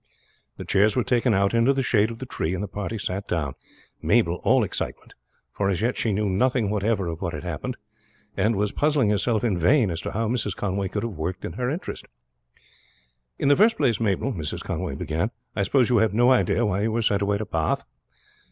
The 0.57 0.65
chairs 0.65 0.95
were 0.95 1.03
taken 1.03 1.31
out 1.35 1.53
into 1.53 1.73
the 1.73 1.83
shade 1.83 2.09
of 2.09 2.17
the 2.17 2.25
tree 2.25 2.55
and 2.55 2.63
the 2.63 2.67
party 2.67 2.97
sat 2.97 3.27
down, 3.27 3.53
Mabel 4.01 4.41
all 4.43 4.63
excitement, 4.63 5.13
for 5.51 5.69
as 5.69 5.81
yet 5.81 5.95
she 5.95 6.11
knew 6.11 6.27
nothing 6.27 6.71
whatever 6.71 7.05
of 7.05 7.21
what 7.21 7.33
had 7.33 7.43
happened, 7.43 7.77
and 8.35 8.55
was 8.55 8.71
puzzling 8.71 9.11
herself 9.11 9.43
in 9.43 9.59
vain 9.59 9.91
as 9.91 10.01
to 10.01 10.13
how 10.13 10.27
Mrs. 10.27 10.55
Conway 10.55 10.87
could 10.87 11.03
have 11.03 11.11
been 11.11 11.19
working 11.19 11.51
in 11.51 11.57
her 11.59 11.69
interest. 11.69 12.07
"In 13.37 13.47
the 13.47 13.55
first 13.55 13.77
place, 13.77 13.99
Mabel," 13.99 14.33
Mrs. 14.33 14.63
Conway 14.63 14.95
began, 14.95 15.29
"I 15.55 15.61
suppose 15.61 15.91
you 15.91 15.97
have 15.97 16.15
no 16.15 16.31
idea 16.31 16.65
why 16.65 16.81
you 16.81 16.91
were 16.91 17.03
sent 17.03 17.21
away 17.21 17.37
to 17.37 17.45
Bath?" 17.45 17.85